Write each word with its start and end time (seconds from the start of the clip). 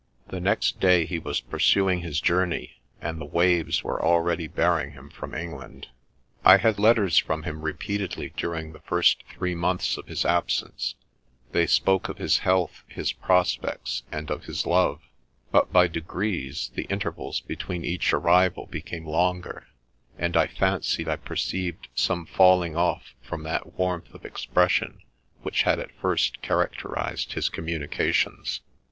—The 0.31 0.39
next 0.39 0.79
day 0.79 1.05
he 1.05 1.19
was 1.19 1.41
pursuing 1.41 1.99
his 2.01 2.19
journey, 2.19 2.81
and 3.01 3.21
the 3.21 3.25
waves 3.25 3.83
were 3.83 4.01
already 4.03 4.47
bearing 4.47 4.93
him 4.93 5.11
from 5.11 5.35
England. 5.35 5.89
'"I 6.43 6.57
had 6.57 6.79
letters 6.79 7.19
from 7.19 7.43
him 7.43 7.61
repeatedly 7.61 8.33
during 8.35 8.73
the 8.73 8.79
first 8.81 9.23
three 9.29 9.53
months 9.53 9.97
of 9.97 10.07
his 10.07 10.25
absence; 10.25 10.95
they 11.51 11.67
spoke 11.67 12.09
of 12.09 12.17
his 12.17 12.39
health, 12.39 12.81
his 12.87 13.13
prospects, 13.13 14.01
and 14.11 14.31
of 14.31 14.45
his 14.45 14.65
love, 14.65 15.03
but 15.51 15.71
by 15.71 15.87
degrees 15.87 16.71
the 16.73 16.85
intervals 16.85 17.39
between 17.41 17.85
each 17.85 18.11
arrival 18.11 18.65
became 18.65 19.05
longer, 19.05 19.67
and 20.17 20.35
I 20.35 20.47
fancied 20.47 21.07
I 21.09 21.17
perceived 21.17 21.89
some 21.93 22.25
falling 22.25 22.75
off 22.75 23.13
from 23.21 23.43
that 23.43 23.77
warmth 23.77 24.15
of 24.15 24.25
expression 24.25 25.03
which 25.43 25.61
had 25.61 25.79
at 25.79 25.91
first 25.99 26.41
characterized 26.41 27.33
his 27.33 27.49
communications. 27.49 28.61